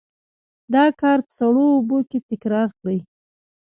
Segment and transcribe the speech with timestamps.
[0.73, 2.99] دا کار په سړو اوبو کې تکرار کړئ.